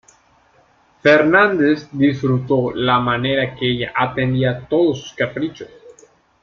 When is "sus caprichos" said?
4.99-5.69